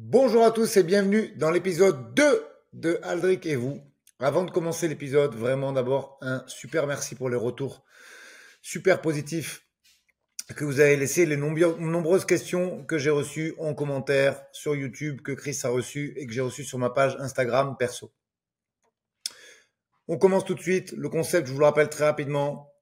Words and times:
Bonjour 0.00 0.44
à 0.44 0.52
tous 0.52 0.76
et 0.76 0.84
bienvenue 0.84 1.34
dans 1.38 1.50
l'épisode 1.50 2.14
2 2.14 2.46
de 2.72 3.00
Aldric 3.02 3.44
et 3.46 3.56
vous. 3.56 3.82
Avant 4.20 4.44
de 4.44 4.50
commencer 4.52 4.86
l'épisode, 4.86 5.34
vraiment 5.34 5.72
d'abord 5.72 6.18
un 6.20 6.44
super 6.46 6.86
merci 6.86 7.16
pour 7.16 7.28
les 7.28 7.36
retours 7.36 7.84
super 8.62 9.00
positifs 9.00 9.66
que 10.54 10.64
vous 10.64 10.78
avez 10.78 10.96
laissés, 10.96 11.26
les 11.26 11.36
nombreuses 11.36 12.26
questions 12.26 12.84
que 12.84 12.96
j'ai 12.96 13.10
reçues 13.10 13.56
en 13.58 13.74
commentaire 13.74 14.40
sur 14.52 14.76
YouTube, 14.76 15.20
que 15.20 15.32
Chris 15.32 15.58
a 15.64 15.68
reçues 15.68 16.12
et 16.16 16.28
que 16.28 16.32
j'ai 16.32 16.42
reçues 16.42 16.62
sur 16.62 16.78
ma 16.78 16.90
page 16.90 17.16
Instagram 17.18 17.74
perso. 17.76 18.12
On 20.06 20.16
commence 20.16 20.44
tout 20.44 20.54
de 20.54 20.62
suite. 20.62 20.92
Le 20.92 21.08
concept, 21.08 21.48
je 21.48 21.52
vous 21.52 21.58
le 21.58 21.64
rappelle 21.64 21.88
très 21.88 22.04
rapidement, 22.04 22.72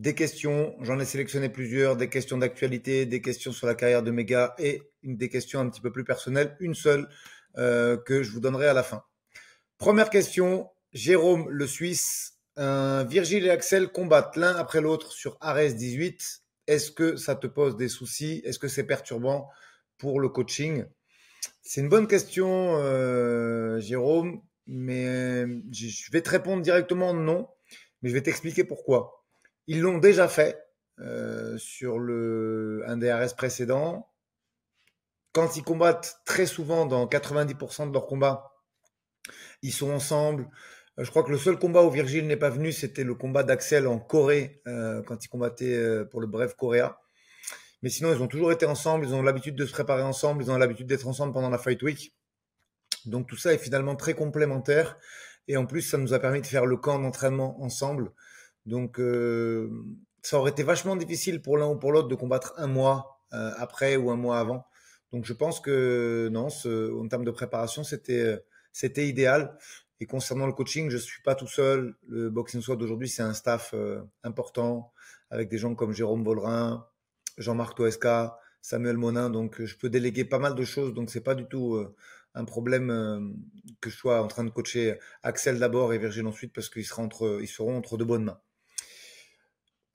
des 0.00 0.14
questions, 0.14 0.74
j'en 0.80 0.98
ai 0.98 1.04
sélectionné 1.04 1.50
plusieurs, 1.50 1.94
des 1.94 2.08
questions 2.08 2.38
d'actualité, 2.38 3.04
des 3.04 3.20
questions 3.20 3.52
sur 3.52 3.66
la 3.66 3.74
carrière 3.74 4.02
de 4.02 4.10
Méga 4.10 4.54
et 4.58 4.82
des 5.02 5.28
questions 5.28 5.60
un 5.60 5.68
petit 5.68 5.82
peu 5.82 5.92
plus 5.92 6.04
personnelles, 6.04 6.56
une 6.58 6.74
seule 6.74 7.06
euh, 7.58 7.98
que 7.98 8.22
je 8.22 8.32
vous 8.32 8.40
donnerai 8.40 8.66
à 8.66 8.72
la 8.72 8.82
fin. 8.82 9.04
Première 9.76 10.08
question, 10.08 10.70
Jérôme 10.94 11.50
le 11.50 11.66
Suisse, 11.66 12.38
Virgile 12.56 13.44
et 13.44 13.50
Axel 13.50 13.88
combattent 13.88 14.36
l'un 14.36 14.56
après 14.56 14.80
l'autre 14.80 15.12
sur 15.12 15.36
Ares 15.42 15.74
18. 15.74 16.42
Est-ce 16.66 16.90
que 16.90 17.16
ça 17.16 17.34
te 17.34 17.46
pose 17.46 17.76
des 17.76 17.88
soucis? 17.88 18.40
Est-ce 18.44 18.58
que 18.58 18.68
c'est 18.68 18.84
perturbant 18.84 19.50
pour 19.98 20.18
le 20.18 20.30
coaching? 20.30 20.86
C'est 21.60 21.82
une 21.82 21.90
bonne 21.90 22.06
question, 22.06 22.76
euh, 22.76 23.78
Jérôme, 23.80 24.40
mais 24.66 25.44
je 25.70 26.10
vais 26.10 26.22
te 26.22 26.30
répondre 26.30 26.62
directement 26.62 27.12
non, 27.12 27.48
mais 28.00 28.08
je 28.08 28.14
vais 28.14 28.22
t'expliquer 28.22 28.64
pourquoi. 28.64 29.19
Ils 29.70 29.82
l'ont 29.82 29.98
déjà 29.98 30.26
fait 30.26 30.66
euh, 30.98 31.56
sur 31.56 32.00
le, 32.00 32.82
un 32.88 32.96
DRS 32.96 33.34
précédent. 33.36 34.10
Quand 35.30 35.56
ils 35.56 35.62
combattent 35.62 36.16
très 36.26 36.46
souvent, 36.46 36.86
dans 36.86 37.06
90% 37.06 37.86
de 37.86 37.92
leurs 37.92 38.08
combats, 38.08 38.50
ils 39.62 39.72
sont 39.72 39.92
ensemble. 39.92 40.48
Euh, 40.98 41.04
je 41.04 41.10
crois 41.10 41.22
que 41.22 41.30
le 41.30 41.38
seul 41.38 41.56
combat 41.56 41.84
où 41.84 41.90
Virgile 41.92 42.26
n'est 42.26 42.36
pas 42.36 42.50
venu, 42.50 42.72
c'était 42.72 43.04
le 43.04 43.14
combat 43.14 43.44
d'Axel 43.44 43.86
en 43.86 44.00
Corée, 44.00 44.60
euh, 44.66 45.04
quand 45.04 45.24
il 45.24 45.28
combattait 45.28 46.04
pour 46.10 46.20
le 46.20 46.26
Bref 46.26 46.56
Coréa. 46.56 46.98
Mais 47.84 47.90
sinon, 47.90 48.12
ils 48.12 48.20
ont 48.20 48.26
toujours 48.26 48.50
été 48.50 48.66
ensemble, 48.66 49.06
ils 49.06 49.14
ont 49.14 49.22
l'habitude 49.22 49.54
de 49.54 49.66
se 49.66 49.72
préparer 49.72 50.02
ensemble, 50.02 50.42
ils 50.42 50.50
ont 50.50 50.58
l'habitude 50.58 50.88
d'être 50.88 51.06
ensemble 51.06 51.32
pendant 51.32 51.48
la 51.48 51.58
Fight 51.58 51.80
Week. 51.84 52.12
Donc 53.04 53.28
tout 53.28 53.36
ça 53.36 53.54
est 53.54 53.58
finalement 53.58 53.94
très 53.94 54.14
complémentaire. 54.14 54.98
Et 55.46 55.56
en 55.56 55.64
plus, 55.64 55.82
ça 55.82 55.96
nous 55.96 56.12
a 56.12 56.18
permis 56.18 56.40
de 56.40 56.46
faire 56.48 56.66
le 56.66 56.76
camp 56.76 56.98
d'entraînement 56.98 57.62
ensemble. 57.62 58.10
Donc, 58.66 59.00
euh, 59.00 59.70
ça 60.22 60.38
aurait 60.38 60.50
été 60.50 60.62
vachement 60.62 60.96
difficile 60.96 61.42
pour 61.42 61.56
l'un 61.56 61.68
ou 61.68 61.76
pour 61.76 61.92
l'autre 61.92 62.08
de 62.08 62.14
combattre 62.14 62.54
un 62.56 62.66
mois 62.66 63.22
euh, 63.32 63.52
après 63.56 63.96
ou 63.96 64.10
un 64.10 64.16
mois 64.16 64.38
avant. 64.38 64.66
Donc, 65.12 65.24
je 65.24 65.32
pense 65.32 65.60
que 65.60 66.28
non, 66.32 66.50
ce, 66.50 66.92
en 66.92 67.08
termes 67.08 67.24
de 67.24 67.30
préparation, 67.30 67.84
c'était 67.84 68.20
euh, 68.20 68.36
c'était 68.72 69.08
idéal. 69.08 69.56
Et 70.00 70.06
concernant 70.06 70.46
le 70.46 70.52
coaching, 70.52 70.88
je 70.90 70.96
suis 70.96 71.22
pas 71.22 71.34
tout 71.34 71.48
seul. 71.48 71.96
Le 72.08 72.30
Boxing 72.30 72.62
Squad 72.62 72.78
d'aujourd'hui, 72.78 73.08
c'est 73.08 73.22
un 73.22 73.34
staff 73.34 73.74
important 74.22 74.92
avec 75.28 75.50
des 75.50 75.58
gens 75.58 75.74
comme 75.74 75.92
Jérôme 75.92 76.24
Vollerin, 76.24 76.86
Jean-Marc 77.36 77.76
Toesca, 77.76 78.38
Samuel 78.62 78.96
Monin. 78.96 79.28
Donc, 79.28 79.62
je 79.62 79.76
peux 79.76 79.90
déléguer 79.90 80.24
pas 80.24 80.38
mal 80.38 80.54
de 80.54 80.64
choses. 80.64 80.94
Donc, 80.94 81.10
c'est 81.10 81.20
pas 81.20 81.34
du 81.34 81.44
tout 81.46 81.84
un 82.34 82.44
problème 82.44 82.90
euh, 82.90 83.20
que 83.80 83.90
je 83.90 83.96
sois 83.96 84.22
en 84.22 84.28
train 84.28 84.44
de 84.44 84.50
coacher 84.50 84.98
Axel 85.22 85.58
d'abord 85.58 85.92
et 85.92 85.98
Virgile 85.98 86.26
ensuite 86.26 86.52
parce 86.52 86.68
qu'ils 86.68 86.84
seront 86.84 87.04
entre, 87.04 87.38
ils 87.40 87.48
seront 87.48 87.76
entre 87.76 87.96
de 87.96 88.04
bonnes 88.04 88.24
mains. 88.24 88.40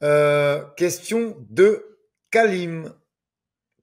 Euh, 0.04 0.64
question 0.78 1.38
de 1.50 2.00
Kalim 2.32 2.94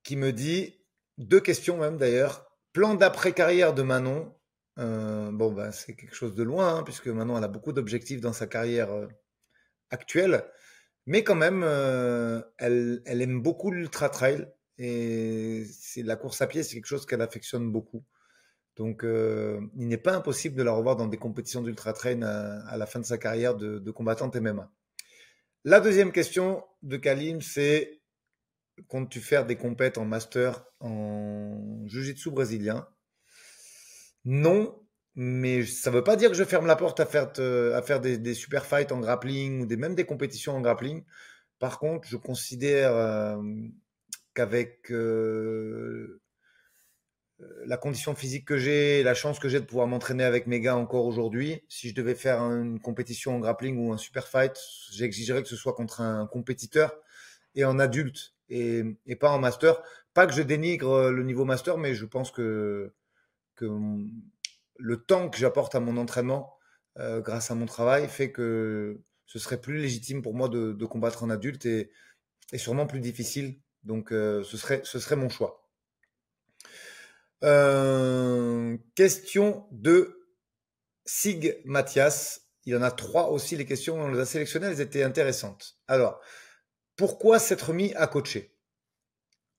qui 0.03 0.17
me 0.17 0.33
dit 0.33 0.79
deux 1.19 1.41
questions 1.41 1.79
même 1.79 1.97
d'ailleurs. 1.97 2.47
Plan 2.73 2.95
d'après-carrière 2.95 3.75
de 3.75 3.83
Manon. 3.83 4.35
Euh, 4.79 5.31
bon, 5.31 5.53
bah, 5.53 5.73
c'est 5.73 5.95
quelque 5.95 6.15
chose 6.15 6.35
de 6.35 6.43
loin, 6.43 6.77
hein, 6.77 6.83
puisque 6.83 7.09
Manon 7.09 7.37
elle 7.37 7.45
a 7.45 7.49
beaucoup 7.49 7.73
d'objectifs 7.73 8.21
dans 8.21 8.33
sa 8.33 8.47
carrière 8.47 8.91
actuelle. 9.91 10.45
Mais 11.07 11.25
quand 11.25 11.35
même, 11.35 11.63
elle, 12.59 13.03
elle, 13.05 13.23
aime 13.23 13.43
beaucoup 13.43 13.71
l'ultra 13.71 14.09
trail. 14.09 14.49
Et 14.79 15.65
c'est 15.71 16.03
la 16.03 16.17
course 16.17 16.41
à 16.41 16.47
pied, 16.47 16.63
c'est 16.63 16.75
quelque 16.77 16.87
chose 16.87 17.07
qu'elle 17.07 17.23
affectionne 17.23 17.71
beaucoup. 17.71 18.05
Donc, 18.77 19.05
euh, 19.05 19.61
il 19.77 19.89
n'est 19.89 19.99
pas 19.99 20.15
impossible 20.15 20.57
de 20.57 20.63
la 20.63 20.73
revoir 20.73 20.97
dans 20.97 21.07
des 21.07 21.19
compétitions 21.19 21.61
d'ultra 21.61 21.93
train 21.93 22.23
à, 22.23 22.77
la 22.77 22.87
fin 22.87 23.01
de 23.01 23.05
sa 23.05 23.19
carrière 23.19 23.55
de, 23.55 23.91
combattante 23.91 24.35
MMA. 24.37 24.71
La 25.65 25.79
deuxième 25.79 26.11
question 26.11 26.65
de 26.83 26.97
Kalim, 26.97 27.41
c'est 27.41 28.01
comptes-tu 28.89 29.21
faire 29.21 29.47
des 29.47 29.55
compètes 29.55 29.97
en 29.97 30.05
master 30.05 30.65
en 30.81 31.87
jiu-jitsu 31.87 32.33
brésilien 32.33 32.89
Non, 34.25 34.83
mais 35.15 35.65
ça 35.65 35.91
ne 35.91 35.97
veut 35.97 36.03
pas 36.03 36.17
dire 36.17 36.31
que 36.31 36.37
je 36.37 36.43
ferme 36.43 36.67
la 36.67 36.75
porte 36.75 36.99
à 36.99 37.07
faire, 37.07 37.31
des, 38.01 38.35
super 38.35 38.67
fights 38.67 38.91
en 38.91 38.99
grappling 38.99 39.63
ou 39.63 39.77
même 39.77 39.95
des 39.95 40.05
compétitions 40.05 40.57
en 40.57 40.61
grappling. 40.61 41.05
Par 41.61 41.79
contre, 41.79 42.09
je 42.09 42.17
considère 42.17 42.97
euh, 42.97 43.41
qu'avec 44.35 44.91
euh, 44.91 46.21
la 47.67 47.77
condition 47.77 48.15
physique 48.15 48.45
que 48.45 48.59
j'ai, 48.59 49.03
la 49.03 49.15
chance 49.15 49.39
que 49.39 49.49
j'ai 49.49 49.61
de 49.61 49.65
pouvoir 49.65 49.87
m'entraîner 49.87 50.25
avec 50.25 50.47
mes 50.47 50.61
gars 50.61 50.77
encore 50.77 51.07
aujourd'hui, 51.07 51.63
si 51.69 51.89
je 51.89 51.95
devais 51.95 52.15
faire 52.15 52.41
une 52.41 52.81
compétition 52.81 53.37
en 53.37 53.39
grappling 53.39 53.79
ou 53.79 53.93
un 53.93 53.99
super 53.99 54.29
fight, 54.29 54.59
j'exigerais 54.93 55.43
que 55.43 55.49
ce 55.49 55.57
soit 55.57 55.75
contre 55.75 56.01
un 56.01 56.27
compétiteur 56.27 56.99
et 57.55 57.65
en 57.65 57.79
adulte 57.79 58.35
et, 58.49 58.85
pas 59.21 59.31
en 59.31 59.39
master. 59.39 59.83
Pas 60.15 60.27
que 60.27 60.35
je 60.35 60.43
dénigre 60.43 60.91
euh, 60.91 61.11
le 61.11 61.23
niveau 61.23 61.45
master, 61.45 61.79
mais 61.79 61.95
je 61.95 62.05
pense 62.05 62.31
que, 62.31 62.93
le 63.61 64.97
temps 64.97 65.31
que 65.31 65.39
j'apporte 65.39 65.75
à 65.77 65.81
mon 65.81 65.97
entraînement 65.97 66.57
euh, 66.99 67.21
grâce 67.21 67.51
à 67.53 67.55
mon 67.55 67.67
travail 67.67 68.09
fait 68.09 68.33
que 68.33 69.01
ce 69.27 69.39
serait 69.39 69.61
plus 69.61 69.79
légitime 69.79 70.21
pour 70.21 70.35
moi 70.35 70.49
de, 70.49 70.85
combattre 70.85 71.23
en 71.23 71.31
adulte 71.31 71.67
et, 71.67 71.91
sûrement 72.57 72.87
plus 72.87 73.01
difficile. 73.01 73.61
Donc 73.85 74.09
ce 74.11 74.43
serait 74.43 75.17
mon 75.17 75.29
choix. 75.29 75.62
Euh, 77.45 78.77
question 78.95 79.67
de 79.73 80.29
Sig 81.05 81.61
Mathias. 81.65 82.43
Il 82.65 82.73
y 82.73 82.77
en 82.77 82.83
a 82.83 82.93
trois 82.93 83.31
aussi, 83.31 83.57
les 83.57 83.67
questions, 83.67 84.01
on 84.01 84.09
les 84.09 84.21
a 84.21 84.25
sélectionnées, 84.25 84.69
elles 84.69 84.81
étaient 84.81 85.03
intéressantes. 85.03 85.77
Alors, 85.89 86.21
pourquoi 86.97 87.41
s'être 87.41 87.73
mis 87.73 87.93
à 87.95 88.07
coacher? 88.07 88.55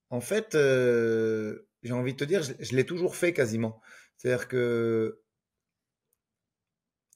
En 0.08 0.20
fait, 0.20 0.54
euh, 0.54 1.68
j'ai 1.82 1.92
envie 1.92 2.14
de 2.14 2.18
te 2.18 2.24
dire, 2.24 2.42
je, 2.42 2.74
l'ai 2.74 2.86
toujours 2.86 3.16
fait 3.16 3.34
quasiment. 3.34 3.82
C'est-à-dire 4.16 4.48
que 4.48 5.20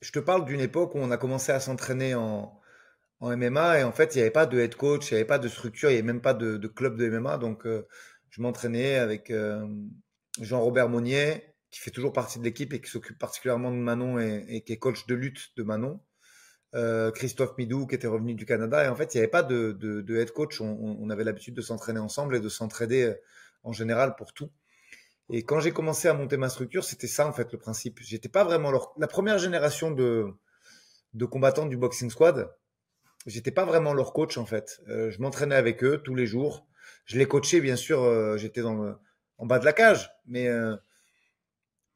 je 0.02 0.12
te 0.12 0.18
parle 0.18 0.44
d'une 0.44 0.60
époque 0.60 0.94
où 0.94 0.98
on 0.98 1.10
a 1.10 1.16
commencé 1.16 1.52
à 1.52 1.60
s'entraîner 1.60 2.14
en, 2.14 2.60
en, 3.20 3.36
MMA 3.36 3.80
et 3.80 3.84
en 3.84 3.92
fait, 3.92 4.14
il 4.14 4.18
n'y 4.18 4.22
avait 4.22 4.30
pas 4.30 4.46
de 4.46 4.58
head 4.58 4.74
coach, 4.74 5.10
il 5.10 5.14
n'y 5.14 5.20
avait 5.20 5.26
pas 5.26 5.38
de 5.38 5.48
structure, 5.48 5.90
il 5.90 5.94
n'y 5.94 5.98
avait 5.98 6.06
même 6.06 6.20
pas 6.20 6.34
de, 6.34 6.58
club 6.66 6.96
de 6.96 7.08
MMA. 7.08 7.38
Donc, 7.38 7.66
euh, 7.66 7.86
je 8.30 8.42
m'entraînais 8.42 8.96
avec 8.96 9.32
Jean-Robert 10.40 10.88
Monnier, 10.88 11.54
qui 11.70 11.80
fait 11.80 11.90
toujours 11.90 12.12
partie 12.12 12.38
de 12.38 12.44
l'équipe 12.44 12.72
et 12.72 12.80
qui 12.80 12.90
s'occupe 12.90 13.18
particulièrement 13.18 13.70
de 13.70 13.76
Manon 13.76 14.18
et, 14.18 14.62
qui 14.64 14.72
est 14.72 14.78
coach 14.78 15.06
de 15.06 15.14
lutte 15.14 15.50
de 15.56 15.62
Manon. 15.62 16.00
Euh, 16.74 17.10
Christophe 17.10 17.56
Midou, 17.56 17.86
qui 17.86 17.94
était 17.94 18.06
revenu 18.06 18.34
du 18.34 18.44
Canada. 18.44 18.84
Et 18.84 18.88
en 18.88 18.96
fait, 18.96 19.14
il 19.14 19.18
n'y 19.18 19.22
avait 19.22 19.30
pas 19.30 19.42
de, 19.42 20.04
head 20.08 20.32
coach. 20.32 20.60
On, 20.60 21.10
avait 21.10 21.24
l'habitude 21.24 21.54
de 21.54 21.62
s'entraîner 21.62 22.00
ensemble 22.00 22.36
et 22.36 22.40
de 22.40 22.48
s'entraider 22.48 23.04
euh, 23.04 23.14
en 23.64 23.72
général 23.72 24.16
pour 24.16 24.32
tout. 24.32 24.50
Et 25.30 25.44
quand 25.44 25.60
j'ai 25.60 25.72
commencé 25.72 26.08
à 26.08 26.14
monter 26.14 26.38
ma 26.38 26.48
structure, 26.48 26.84
c'était 26.84 27.06
ça 27.06 27.26
en 27.26 27.32
fait 27.32 27.52
le 27.52 27.58
principe. 27.58 27.98
J'étais 28.00 28.30
pas 28.30 28.44
vraiment 28.44 28.70
leur... 28.70 28.94
la 28.98 29.06
première 29.06 29.38
génération 29.38 29.90
de, 29.90 30.32
combattants 31.30 31.66
du 31.66 31.76
boxing 31.76 32.08
squad. 32.08 32.50
J'étais 33.26 33.50
pas 33.50 33.66
vraiment 33.66 33.92
leur 33.92 34.14
coach 34.14 34.38
en 34.38 34.46
fait. 34.46 34.80
Euh, 34.88 35.10
je 35.10 35.20
m'entraînais 35.20 35.56
avec 35.56 35.84
eux 35.84 36.00
tous 36.02 36.14
les 36.14 36.26
jours. 36.26 36.66
Je 37.04 37.18
les 37.18 37.26
coachais 37.26 37.60
bien 37.60 37.76
sûr. 37.76 38.38
j'étais 38.38 38.62
dans 38.62 38.74
le, 38.74 38.94
en 39.38 39.46
bas 39.46 39.58
de 39.58 39.64
la 39.64 39.72
cage. 39.72 40.10
Mais, 40.26 40.48
euh, 40.48 40.76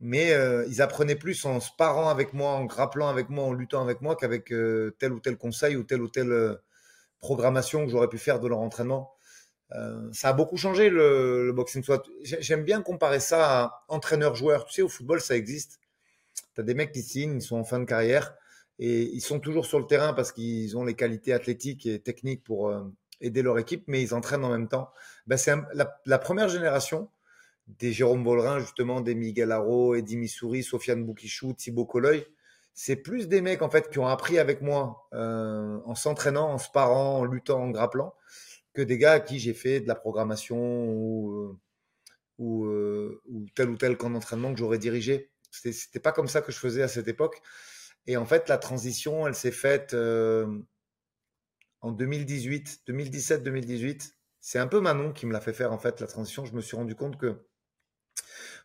mais 0.00 0.32
euh, 0.32 0.64
ils 0.68 0.82
apprenaient 0.82 1.16
plus 1.16 1.44
en 1.44 1.60
se 1.60 1.70
parant 1.76 2.08
avec 2.08 2.32
moi, 2.32 2.52
en 2.52 2.64
grappelant 2.64 3.08
avec 3.08 3.28
moi, 3.28 3.44
en 3.44 3.52
luttant 3.52 3.82
avec 3.82 4.00
moi 4.00 4.16
qu'avec 4.16 4.52
euh, 4.52 4.96
tel 4.98 5.12
ou 5.12 5.20
tel 5.20 5.36
conseil 5.36 5.76
ou 5.76 5.84
telle 5.84 6.02
ou 6.02 6.08
telle 6.08 6.58
programmation 7.20 7.84
que 7.84 7.90
j'aurais 7.90 8.08
pu 8.08 8.18
faire 8.18 8.40
de 8.40 8.48
leur 8.48 8.58
entraînement. 8.58 9.14
ça 10.12 10.30
a 10.30 10.32
beaucoup 10.32 10.56
changé 10.56 10.90
le, 10.90 11.52
boxing 11.54 11.82
SWAT. 11.82 12.02
J'aime 12.22 12.64
bien 12.64 12.82
comparer 12.82 13.20
ça 13.20 13.62
à 13.62 13.84
entraîneur-joueur. 13.88 14.64
Tu 14.66 14.74
sais, 14.74 14.82
au 14.82 14.88
football, 14.88 15.20
ça 15.20 15.36
existe. 15.36 15.80
Tu 16.54 16.60
as 16.60 16.64
des 16.64 16.74
mecs 16.74 16.92
qui 16.92 17.02
signent, 17.02 17.36
ils 17.36 17.42
sont 17.42 17.56
en 17.56 17.64
fin 17.64 17.78
de 17.78 17.84
carrière 17.84 18.34
et 18.78 19.02
ils 19.02 19.20
sont 19.20 19.38
toujours 19.38 19.66
sur 19.66 19.78
le 19.78 19.86
terrain 19.86 20.14
parce 20.14 20.32
qu'ils 20.32 20.76
ont 20.76 20.84
les 20.84 20.94
qualités 20.94 21.32
athlétiques 21.32 21.86
et 21.86 22.00
techniques 22.00 22.42
pour 22.42 22.74
aider 23.22 23.42
leur 23.42 23.58
équipe, 23.58 23.84
mais 23.86 24.02
ils 24.02 24.14
entraînent 24.14 24.44
en 24.44 24.50
même 24.50 24.68
temps. 24.68 24.90
Ben, 25.26 25.36
c'est 25.36 25.54
la, 26.04 26.18
première 26.18 26.48
génération 26.48 27.08
des 27.66 27.92
Jérôme 27.92 28.24
Bollerin, 28.24 28.58
justement, 28.60 29.00
des 29.00 29.14
Miguel 29.14 29.52
Haro, 29.52 29.94
Eddie 29.94 30.16
Missouri, 30.16 30.62
Sofiane 30.62 31.04
Boukichou, 31.04 31.52
Thibaut 31.54 31.86
Colloy. 31.86 32.26
C'est 32.74 32.96
plus 32.96 33.28
des 33.28 33.40
mecs, 33.40 33.62
en 33.62 33.70
fait, 33.70 33.90
qui 33.90 33.98
ont 33.98 34.06
appris 34.06 34.38
avec 34.38 34.62
moi 34.62 35.08
euh, 35.14 35.78
en 35.84 35.94
s'entraînant, 35.94 36.50
en 36.50 36.58
se 36.58 36.70
parant, 36.70 37.18
en 37.18 37.24
luttant, 37.24 37.62
en 37.62 37.70
grapplant, 37.70 38.14
que 38.74 38.82
des 38.82 38.98
gars 38.98 39.12
à 39.12 39.20
qui 39.20 39.38
j'ai 39.38 39.54
fait 39.54 39.80
de 39.80 39.88
la 39.88 39.94
programmation 39.94 40.86
ou, 40.86 41.58
ou, 42.38 42.66
ou 42.66 43.46
tel 43.54 43.70
ou 43.70 43.76
tel 43.76 43.96
camp 43.96 44.10
d'entraînement 44.10 44.52
que 44.52 44.58
j'aurais 44.58 44.78
dirigé. 44.78 45.30
C'était 45.50 46.00
pas 46.00 46.12
comme 46.12 46.28
ça 46.28 46.40
que 46.40 46.50
je 46.50 46.58
faisais 46.58 46.82
à 46.82 46.88
cette 46.88 47.08
époque. 47.08 47.42
Et 48.06 48.16
en 48.16 48.24
fait, 48.24 48.48
la 48.48 48.58
transition, 48.58 49.26
elle 49.26 49.34
s'est 49.34 49.52
faite 49.52 49.94
en 51.82 51.90
2018, 51.90 52.82
2017-2018. 52.88 54.14
C'est 54.40 54.58
un 54.58 54.66
peu 54.66 54.80
Manon 54.80 55.12
qui 55.12 55.26
me 55.26 55.32
l'a 55.32 55.40
fait 55.40 55.52
faire 55.52 55.72
en 55.72 55.78
fait 55.78 56.00
la 56.00 56.06
transition. 56.06 56.44
Je 56.44 56.54
me 56.54 56.60
suis 56.60 56.76
rendu 56.76 56.94
compte 56.94 57.18
que 57.18 57.44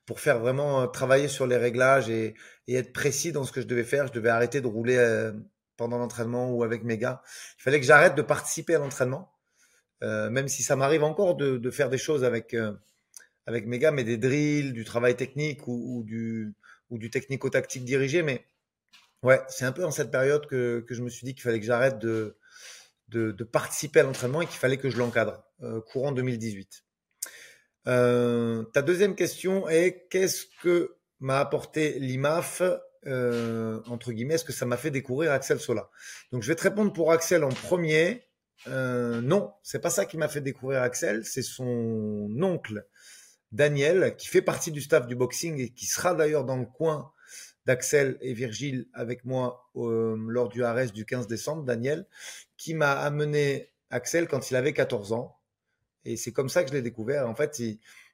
pour 0.05 0.19
faire 0.19 0.39
vraiment 0.39 0.87
travailler 0.87 1.27
sur 1.27 1.47
les 1.47 1.57
réglages 1.57 2.09
et, 2.09 2.35
être 2.67 2.91
précis 2.93 3.31
dans 3.31 3.43
ce 3.43 3.51
que 3.51 3.61
je 3.61 3.67
devais 3.67 3.83
faire, 3.83 4.07
je 4.07 4.11
devais 4.11 4.29
arrêter 4.29 4.61
de 4.61 4.67
rouler 4.67 5.31
pendant 5.77 5.97
l'entraînement 5.97 6.51
ou 6.51 6.63
avec 6.63 6.83
mes 6.83 6.97
gars. 6.97 7.21
Il 7.59 7.63
fallait 7.63 7.79
que 7.79 7.85
j'arrête 7.85 8.15
de 8.15 8.21
participer 8.21 8.75
à 8.75 8.79
l'entraînement, 8.79 9.31
même 10.01 10.49
si 10.49 10.63
ça 10.63 10.75
m'arrive 10.75 11.03
encore 11.03 11.35
de, 11.35 11.71
faire 11.71 11.89
des 11.89 11.97
choses 11.97 12.25
avec 12.25 12.55
avec 13.47 13.65
mes 13.65 13.79
gars, 13.79 13.91
mais 13.91 14.03
des 14.03 14.17
drills, 14.17 14.73
du 14.73 14.83
travail 14.83 15.15
technique 15.15 15.67
ou, 15.67 16.03
du 16.05 16.53
ou 16.89 16.97
du 16.97 17.09
technico-tactique 17.09 17.85
dirigé. 17.85 18.21
Mais 18.21 18.45
ouais, 19.23 19.41
c'est 19.47 19.65
un 19.65 19.71
peu 19.71 19.85
en 19.85 19.91
cette 19.91 20.11
période 20.11 20.45
que, 20.47 20.85
je 20.89 21.01
me 21.01 21.09
suis 21.09 21.25
dit 21.25 21.33
qu'il 21.33 21.43
fallait 21.43 21.59
que 21.59 21.65
j'arrête 21.65 21.99
de, 21.99 22.37
de, 23.09 23.43
participer 23.43 24.01
à 24.01 24.03
l'entraînement 24.03 24.41
et 24.41 24.45
qu'il 24.45 24.57
fallait 24.57 24.77
que 24.77 24.89
je 24.89 24.97
l'encadre, 24.97 25.43
euh, 25.63 25.81
courant 25.81 26.11
2018. 26.11 26.83
Euh, 27.87 28.63
ta 28.73 28.81
deuxième 28.81 29.15
question 29.15 29.67
est 29.69 30.07
qu'est-ce 30.09 30.45
que 30.61 30.95
m'a 31.19 31.39
apporté 31.39 31.97
l'IMAF 31.99 32.61
euh, 33.05 33.79
entre 33.87 34.11
guillemets, 34.11 34.35
est-ce 34.35 34.43
que 34.43 34.51
ça 34.51 34.65
m'a 34.65 34.77
fait 34.77 34.91
découvrir 34.91 35.31
Axel 35.31 35.59
Sola? 35.59 35.89
Donc 36.31 36.43
je 36.43 36.47
vais 36.49 36.55
te 36.55 36.63
répondre 36.63 36.91
pour 36.91 37.11
Axel 37.11 37.43
en 37.43 37.49
premier. 37.49 38.27
Euh, 38.67 39.21
non, 39.21 39.53
c'est 39.63 39.79
pas 39.79 39.89
ça 39.89 40.05
qui 40.05 40.17
m'a 40.17 40.27
fait 40.27 40.41
découvrir 40.41 40.81
Axel, 40.81 41.23
c'est 41.23 41.43
son 41.43 42.27
oncle 42.41 42.85
Daniel 43.51 44.15
qui 44.17 44.27
fait 44.27 44.41
partie 44.41 44.71
du 44.71 44.81
staff 44.81 45.07
du 45.07 45.15
boxing 45.15 45.59
et 45.59 45.69
qui 45.69 45.85
sera 45.85 46.13
d'ailleurs 46.15 46.43
dans 46.43 46.57
le 46.57 46.65
coin 46.65 47.13
d'Axel 47.65 48.17
et 48.21 48.33
Virgile 48.33 48.87
avec 48.93 49.25
moi 49.25 49.69
euh, 49.75 50.15
lors 50.27 50.49
du 50.49 50.63
Ares 50.63 50.91
du 50.91 51.05
15 51.05 51.27
décembre, 51.27 51.63
Daniel, 51.63 52.07
qui 52.57 52.73
m'a 52.73 52.93
amené 52.93 53.69
Axel 53.89 54.27
quand 54.27 54.51
il 54.51 54.55
avait 54.55 54.73
14 54.73 55.13
ans. 55.13 55.36
Et 56.07 56.15
c'est 56.15 56.31
comme 56.31 56.47
ça 56.49 56.63
que 56.63 56.69
je 56.69 56.73
l'ai 56.73 56.81
découvert. 56.81 57.27
En 57.27 57.35
fait, 57.35 57.61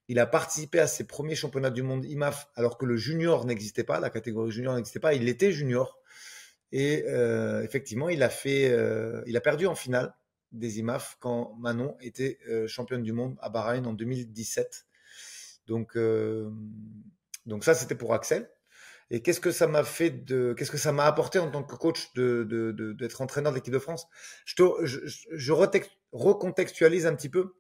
il, 0.08 0.20
a 0.20 0.26
participé 0.26 0.80
à 0.80 0.88
ses 0.88 1.06
premiers 1.06 1.36
championnats 1.36 1.70
du 1.70 1.84
monde 1.84 2.06
IMAF 2.06 2.50
alors 2.56 2.78
que 2.78 2.86
le 2.86 2.98
junior 2.98 3.46
n'existait 3.46 3.84
pas, 3.84 4.00
la 4.00 4.10
catégorie 4.10 4.52
junior 4.52 4.76
n'existait 4.76 5.00
pas. 5.00 5.14
Il 5.14 5.30
était 5.30 5.52
junior. 5.52 6.00
Et 6.72 7.06
euh, 7.08 7.62
effectivement, 7.62 8.10
il 8.10 8.24
a 8.24 8.30
fait, 8.30 8.72
euh, 8.72 9.22
il 9.28 9.38
a 9.38 9.42
perdu 9.42 9.68
en 9.68 9.76
finale 9.76 10.16
des 10.52 10.80
IMAF 10.80 11.18
quand 11.20 11.56
Manon 11.60 11.96
était 12.02 12.40
championne 12.68 13.04
du 13.04 13.14
monde 13.14 13.38
à 13.42 13.50
Bahreïn 13.50 13.86
en 13.86 13.94
2017. 13.94 14.86
Donc, 15.68 15.98
donc 17.46 17.64
ça, 17.64 17.74
c'était 17.74 17.96
pour 17.96 18.14
Axel. 18.14 18.50
Et 19.14 19.22
qu'est-ce 19.22 19.40
que 19.40 19.52
ça 19.52 19.68
m'a 19.68 19.84
fait 19.84 20.10
de, 20.10 20.54
qu'est-ce 20.58 20.72
que 20.72 20.78
ça 20.78 20.92
m'a 20.92 21.06
apporté 21.06 21.38
en 21.38 21.52
tant 21.52 21.64
que 21.64 21.76
coach 21.76 22.12
d'être 22.16 23.22
entraîneur 23.22 23.52
de 23.52 23.58
l'équipe 23.58 23.74
de 23.74 23.80
France? 23.80 24.08
Je, 24.46 25.52
recontextualise 26.12 27.06
un 27.06 27.16
petit 27.16 27.30
peu. 27.30 27.54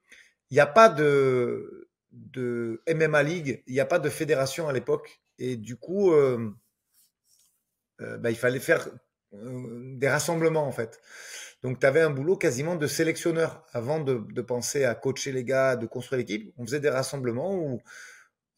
Il 0.53 0.57
n'y 0.57 0.59
a 0.59 0.67
pas 0.67 0.88
de, 0.88 1.89
MMA 2.88 3.23
League, 3.23 3.63
il 3.65 3.73
n'y 3.73 3.79
a 3.79 3.88
pas 3.88 3.97
de 3.97 4.07
fédération 4.07 4.69
à 4.69 4.71
l'époque. 4.71 5.19
Et 5.39 5.57
du 5.57 5.77
coup, 5.77 6.13
euh, 6.13 6.53
euh, 8.01 8.19
bah, 8.19 8.29
il 8.29 8.35
fallait 8.35 8.59
faire 8.59 8.88
euh, 9.33 9.97
des 9.97 10.07
rassemblements 10.07 10.67
en 10.67 10.71
fait. 10.71 11.01
Donc, 11.63 11.79
tu 11.79 11.88
avais 11.88 12.01
un 12.01 12.11
boulot 12.11 12.38
quasiment 12.38 12.75
de 12.75 12.85
sélectionneur 12.85 13.65
avant 13.73 14.00
de, 14.00 14.41
penser 14.44 14.85
à 14.85 14.94
coacher 14.94 15.31
les 15.31 15.44
gars, 15.44 15.75
de 15.75 15.88
construire 15.88 16.19
l'équipe. 16.19 16.53
On 16.59 16.67
faisait 16.67 16.79
des 16.79 16.91
rassemblements 16.91 17.55
où 17.55 17.81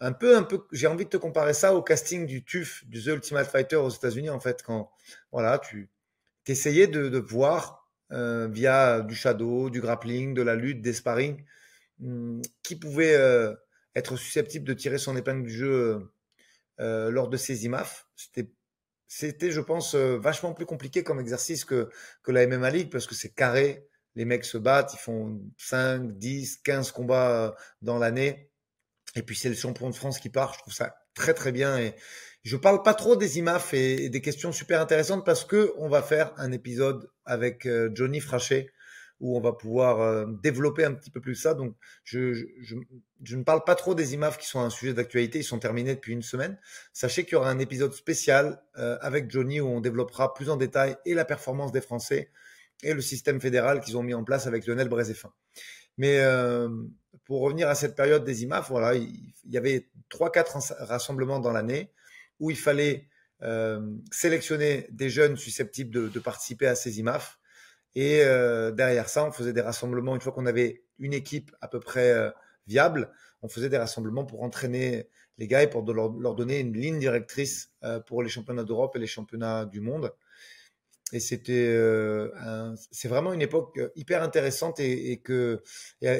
un 0.02 0.12
peu, 0.12 0.36
un 0.36 0.44
peu, 0.44 0.66
j'ai 0.74 0.88
envie 0.88 1.06
de 1.06 1.10
te 1.12 1.16
comparer 1.16 1.54
ça 1.54 1.74
au 1.76 1.82
casting 1.82 2.26
du 2.26 2.44
TUF, 2.44 2.84
du 2.88 3.02
The 3.02 3.08
Ultimate 3.08 3.48
Fighter 3.48 3.78
aux 3.78 3.90
États-Unis, 3.90 4.30
en 4.30 4.42
fait, 4.42 4.64
quand, 4.64 4.92
voilà, 5.32 5.60
tu 5.60 5.90
essayais 6.46 6.88
de, 6.88 7.08
de 7.08 7.20
voir, 7.20 7.90
via 8.10 9.00
du 9.00 9.16
shadow, 9.16 9.70
du 9.70 9.80
grappling, 9.80 10.34
de 10.34 10.42
la 10.42 10.56
lutte, 10.56 10.82
des 10.82 10.92
sparring, 10.92 11.46
qui 12.64 12.76
pouvait 12.76 13.16
euh, 13.16 13.54
être 13.96 14.18
susceptible 14.18 14.66
de 14.66 14.74
tirer 14.74 14.98
son 14.98 15.16
épingle 15.16 15.44
du 15.44 15.54
jeu 15.54 16.12
euh, 16.80 17.10
lors 17.10 17.30
de 17.30 17.38
ces 17.38 17.66
IMAF. 17.66 18.08
C'était, 18.16 18.52
c'était, 19.08 19.52
je 19.52 19.62
pense, 19.62 19.96
vachement 19.96 20.54
plus 20.54 20.66
compliqué 20.66 21.04
comme 21.04 21.20
exercice 21.20 21.64
que, 21.66 21.90
que 22.24 22.32
la 22.32 22.46
MMA 22.48 22.70
League 22.72 22.92
parce 22.92 23.08
que 23.08 23.16
c'est 23.16 23.34
carré. 23.34 23.88
Les 24.16 24.26
mecs 24.26 24.46
se 24.46 24.58
battent, 24.58 24.94
ils 24.94 25.00
font 25.00 25.42
5, 25.58 26.18
10, 26.18 26.58
15 26.58 26.92
combats 26.92 27.56
dans 27.82 27.98
l'année 27.98 28.50
et 29.16 29.24
puis 29.24 29.36
c'est 29.36 29.50
le 29.50 29.56
champion 29.56 29.90
de 29.90 29.96
France 29.96 30.20
qui 30.20 30.30
part. 30.30 30.54
Je 30.54 30.60
trouve 30.60 30.74
ça 30.74 30.96
très 31.14 31.34
très 31.34 31.52
bien. 31.52 31.78
Et 31.78 31.96
je 32.44 32.58
parle 32.58 32.84
pas 32.84 32.94
trop 32.94 33.16
des 33.16 33.40
IMAF 33.40 33.74
et, 33.74 34.10
des 34.10 34.22
questions 34.22 34.52
super 34.52 34.82
intéressantes 34.82 35.26
parce 35.26 35.46
que 35.46 35.74
on 35.78 35.90
va 35.90 36.02
faire 36.02 36.34
un 36.38 36.52
épisode 36.52 37.10
avec 37.24 37.66
euh, 37.66 37.90
Johnny 37.94 38.20
Frachet 38.20 38.72
où 39.20 39.38
on 39.38 39.40
va 39.40 39.54
pouvoir 39.54 40.02
euh, 40.02 40.26
développer 40.44 40.84
un 40.84 40.94
petit 40.94 41.10
peu 41.10 41.22
plus 41.22 41.36
ça. 41.36 41.54
Donc 41.54 41.76
je, 42.04 42.46
ne 43.32 43.44
parle 43.44 43.64
pas 43.64 43.76
trop 43.76 43.96
des 43.96 44.14
IMAF 44.14 44.38
qui 44.38 44.48
sont 44.48 44.60
un 44.60 44.70
sujet 44.70 44.94
d'actualité. 44.94 45.40
Ils 45.40 45.44
sont 45.44 45.60
terminés 45.60 45.96
depuis 45.96 46.14
une 46.14 46.22
semaine. 46.22 46.58
Sachez 46.94 47.24
qu'il 47.24 47.34
y 47.34 47.36
aura 47.36 47.50
un 47.50 47.60
épisode 47.60 47.94
spécial 47.94 48.62
euh, 48.78 48.98
avec 49.02 49.32
Johnny 49.32 49.62
où 49.62 49.68
on 49.68 49.82
développera 49.82 50.34
plus 50.34 50.50
en 50.50 50.58
détail 50.58 50.98
et 51.06 51.14
la 51.14 51.26
performance 51.26 51.72
des 51.72 51.82
Français 51.82 52.30
et 52.84 52.94
le 52.94 53.02
système 53.02 53.40
fédéral 53.40 53.80
qu'ils 53.80 53.98
ont 53.98 54.04
mis 54.04 54.14
en 54.14 54.24
place 54.24 54.48
avec 54.48 54.68
Lionel 54.68 54.90
Brézéfin. 54.90 55.32
Mais 55.98 56.20
euh, 56.20 56.68
pour 57.24 57.42
revenir 57.42 57.70
à 57.70 57.76
cette 57.76 57.96
période 57.96 58.26
des 58.26 58.44
IMAF, 58.44 58.70
voilà, 58.70 58.96
il, 58.96 59.34
y 59.46 59.58
avait 59.58 59.90
trois, 60.10 60.30
quatre 60.30 60.58
rassemblements 60.80 61.40
dans 61.40 61.52
l'année 61.52 61.92
où 62.40 62.52
il 62.52 62.58
fallait 62.58 63.08
sélectionner 64.12 64.88
des 64.90 65.10
jeunes 65.10 65.38
susceptibles 65.38 66.12
de, 66.12 66.20
participer 66.20 66.66
à 66.66 66.74
ces 66.74 67.00
IMAF. 67.00 67.38
Et 67.96 68.22
euh, 68.22 68.72
derrière 68.72 69.08
ça, 69.10 69.26
on 69.26 69.32
faisait 69.32 69.54
des 69.54 69.62
rassemblements. 69.62 70.16
Une 70.16 70.22
fois 70.22 70.34
qu'on 70.34 70.46
avait 70.46 70.84
une 71.00 71.14
équipe 71.14 71.56
à 71.62 71.68
peu 71.68 71.80
près 71.80 72.12
euh, 72.12 72.30
viable, 72.68 73.10
on 73.42 73.48
faisait 73.48 73.70
des 73.70 73.78
rassemblements 73.78 74.26
pour 74.26 74.44
entraîner 74.44 75.08
les 75.38 75.48
gars 75.48 75.64
et 75.64 75.70
pour 75.70 75.82
leur, 75.92 76.36
donner 76.36 76.60
une 76.60 76.74
ligne 76.74 77.00
directrice 77.00 77.72
euh, 77.84 78.00
pour 78.00 78.22
les 78.22 78.30
championnats 78.30 78.64
d'Europe 78.64 78.96
et 78.96 79.00
les 79.00 79.08
championnats 79.08 79.66
du 79.66 79.80
monde. 79.80 80.14
Et 81.14 81.20
c'était, 81.20 81.72
c'est 82.92 83.08
vraiment 83.08 83.32
une 83.32 83.44
époque 83.44 83.80
hyper 83.96 84.24
intéressante 84.24 84.80
et, 84.80 85.22
que 85.24 85.62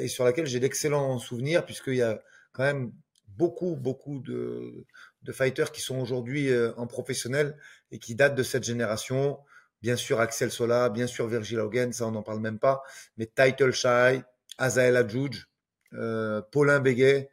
sur 0.06 0.24
laquelle 0.24 0.46
j'ai 0.46 0.60
d'excellents 0.60 1.18
souvenirs 1.18 1.66
puisqu'il 1.66 1.96
y 1.96 2.02
a 2.02 2.22
quand 2.52 2.62
même 2.62 2.92
beaucoup 3.26 3.74
beaucoup 3.74 4.20
de, 4.20 4.86
de 5.22 5.32
fighters 5.32 5.72
qui 5.72 5.80
sont 5.80 5.98
aujourd'hui 5.98 6.50
en 6.76 6.86
professionnel 6.86 7.58
et 7.90 7.98
qui 7.98 8.14
datent 8.14 8.36
de 8.36 8.44
cette 8.44 8.62
génération. 8.62 9.38
Bien 9.82 9.96
sûr 9.96 10.20
Axel 10.20 10.50
Sola, 10.50 10.88
bien 10.88 11.06
sûr 11.06 11.26
Virgil 11.28 11.60
Hogan, 11.60 11.92
ça 11.92 12.06
on 12.06 12.12
n'en 12.12 12.22
parle 12.22 12.40
même 12.40 12.58
pas, 12.58 12.82
mais 13.16 13.26
Title 13.26 13.72
Shy, 13.72 14.22
Azael 14.58 14.96
Adjouj, 14.96 15.48
euh, 15.92 16.42
Paulin 16.50 16.80
Béguet 16.80 17.30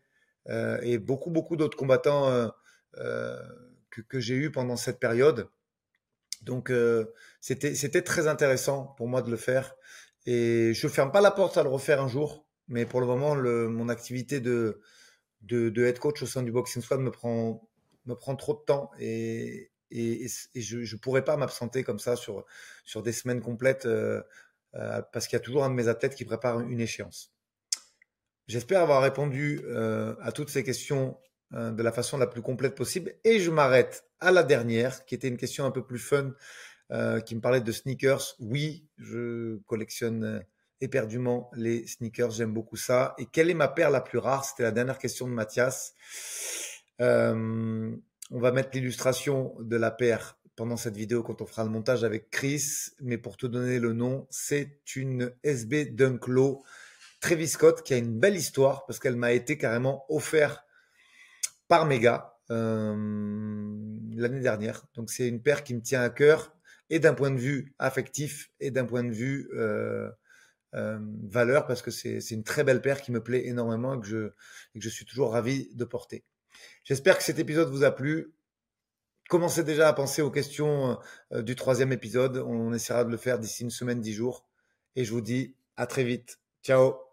euh, 0.49 0.77
et 0.81 0.97
beaucoup 0.97 1.31
beaucoup 1.31 1.55
d'autres 1.55 1.77
combattants 1.77 2.51
que, 2.95 4.01
que 4.01 4.19
j'ai 4.19 4.35
eu 4.35 4.51
pendant 4.51 4.75
cette 4.75 4.99
période. 4.99 5.49
Donc 6.41 6.69
euh, 6.69 7.05
c'était 7.39 8.01
très 8.01 8.27
intéressant 8.27 8.93
pour 8.97 9.07
moi 9.07 9.21
de 9.21 9.31
le 9.31 9.37
faire. 9.37 9.75
Et 10.25 10.73
je 10.73 10.87
ferme 10.87 11.11
pas 11.11 11.21
la 11.21 11.31
porte 11.31 11.57
à 11.57 11.63
le 11.63 11.69
refaire 11.69 12.01
un 12.01 12.07
jour, 12.07 12.45
mais 12.67 12.85
pour 12.85 13.01
le 13.01 13.07
moment 13.07 13.35
mon 13.35 13.89
activité 13.89 14.39
de, 14.39 14.81
de, 15.41 15.69
de 15.69 15.83
head 15.83 15.99
coach 15.99 16.21
au 16.23 16.25
sein 16.25 16.43
du 16.43 16.51
boxing 16.51 16.81
squad 16.81 16.99
me 16.99 17.11
prend 17.11 17.67
me 18.05 18.15
prend 18.15 18.35
trop 18.35 18.53
de 18.53 18.63
temps. 18.65 18.91
Et 18.99 19.71
et, 19.93 20.27
je 20.55 20.77
ne 20.77 20.99
pourrais 20.99 21.23
pas 21.23 21.37
m'absenter 21.37 21.83
comme 21.83 21.99
ça 21.99 22.15
sur 22.15 22.45
sur 22.85 23.03
des 23.03 23.11
semaines 23.11 23.41
complètes 23.41 23.85
euh, 23.85 24.21
euh, 24.75 25.01
parce 25.13 25.27
qu'il 25.27 25.37
y 25.37 25.41
a 25.41 25.43
toujours 25.43 25.63
un 25.63 25.69
de 25.69 25.75
mes 25.75 25.87
athlètes 25.87 26.15
qui 26.15 26.25
prépare 26.25 26.59
une 26.59 26.81
échéance. 26.81 27.33
J'espère 28.47 28.81
avoir 28.81 29.01
répondu 29.01 29.61
euh, 29.65 30.15
à 30.21 30.31
toutes 30.31 30.49
ces 30.49 30.63
questions 30.63 31.17
euh, 31.53 31.71
de 31.71 31.83
la 31.83 31.91
façon 31.91 32.17
la 32.17 32.25
plus 32.25 32.41
complète 32.41 32.73
possible. 32.73 33.13
Et 33.23 33.39
je 33.39 33.51
m'arrête 33.51 34.05
à 34.19 34.31
la 34.31 34.43
dernière, 34.43 35.05
qui 35.05 35.13
était 35.13 35.27
une 35.27 35.37
question 35.37 35.65
un 35.65 35.71
peu 35.71 35.85
plus 35.85 35.99
fun, 35.99 36.33
euh, 36.91 37.19
qui 37.19 37.35
me 37.35 37.41
parlait 37.41 37.61
de 37.61 37.71
sneakers. 37.71 38.35
Oui, 38.39 38.87
je 38.97 39.57
collectionne 39.67 40.23
euh, 40.23 40.39
éperdument 40.81 41.51
les 41.53 41.85
sneakers, 41.85 42.31
j'aime 42.31 42.53
beaucoup 42.53 42.75
ça. 42.75 43.13
Et 43.19 43.27
quelle 43.27 43.51
est 43.51 43.55
ma 43.55 43.67
paire 43.67 43.91
la 43.91 44.01
plus 44.01 44.17
rare? 44.17 44.45
C'était 44.45 44.63
la 44.63 44.71
dernière 44.71 44.97
question 44.97 45.27
de 45.27 45.33
Mathias. 45.33 45.93
On 48.33 48.39
va 48.39 48.51
mettre 48.51 48.71
l'illustration 48.73 49.55
de 49.59 49.77
la 49.77 49.91
paire 49.91 50.39
pendant 50.55 50.75
cette 50.75 50.97
vidéo 50.97 51.21
quand 51.21 51.41
on 51.43 51.45
fera 51.45 51.63
le 51.63 51.69
montage 51.69 52.03
avec 52.03 52.31
Chris. 52.31 52.89
Mais 52.99 53.19
pour 53.19 53.37
te 53.37 53.45
donner 53.45 53.79
le 53.79 53.93
nom, 53.93 54.27
c'est 54.31 54.81
une 54.95 55.31
SB 55.43 55.91
Dunk 55.91 56.27
Low 56.27 56.63
Travis 57.21 57.47
Scott 57.47 57.83
qui 57.83 57.93
a 57.93 57.97
une 57.97 58.19
belle 58.19 58.35
histoire 58.35 58.87
parce 58.87 58.99
qu'elle 58.99 59.15
m'a 59.15 59.33
été 59.33 59.57
carrément 59.57 60.03
offerte 60.09 60.65
par 61.67 61.85
méga 61.85 62.39
euh, 62.49 62.95
l'année 64.15 64.41
dernière. 64.41 64.83
Donc 64.95 65.11
c'est 65.11 65.27
une 65.27 65.41
paire 65.41 65.63
qui 65.63 65.75
me 65.75 65.81
tient 65.81 66.01
à 66.01 66.09
cœur 66.09 66.55
et 66.89 66.97
d'un 66.97 67.13
point 67.13 67.29
de 67.29 67.39
vue 67.39 67.75
affectif 67.77 68.49
et 68.59 68.71
d'un 68.71 68.85
point 68.85 69.03
de 69.03 69.13
vue 69.13 69.47
euh, 69.53 70.09
valeur 70.73 71.67
parce 71.67 71.83
que 71.83 71.91
c'est 71.91 72.31
une 72.31 72.43
très 72.43 72.63
belle 72.63 72.81
paire 72.81 72.99
qui 73.03 73.11
me 73.11 73.21
plaît 73.21 73.45
énormément 73.45 73.93
et 73.93 74.01
que 74.01 74.07
je, 74.07 74.25
et 74.73 74.79
que 74.79 74.83
je 74.83 74.89
suis 74.89 75.05
toujours 75.05 75.33
ravi 75.33 75.69
de 75.75 75.85
porter. 75.85 76.25
J'espère 76.83 77.17
que 77.17 77.23
cet 77.23 77.39
épisode 77.39 77.69
vous 77.69 77.83
a 77.83 77.91
plu. 77.91 78.33
Commencez 79.29 79.63
déjà 79.63 79.87
à 79.87 79.93
penser 79.93 80.21
aux 80.21 80.31
questions 80.31 80.99
du 81.31 81.55
troisième 81.55 81.91
épisode. 81.91 82.37
On 82.37 82.73
essaiera 82.73 83.05
de 83.05 83.09
le 83.09 83.17
faire 83.17 83.39
d'ici 83.39 83.63
une 83.63 83.71
semaine, 83.71 84.01
dix 84.01 84.13
jours. 84.13 84.45
Et 84.95 85.05
je 85.05 85.11
vous 85.11 85.21
dis 85.21 85.55
à 85.77 85.87
très 85.87 86.03
vite. 86.03 86.39
Ciao 86.61 87.12